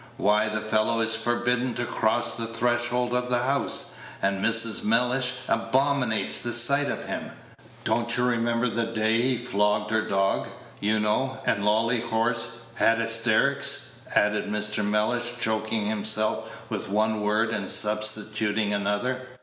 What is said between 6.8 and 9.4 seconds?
of him. Don't you remember the day he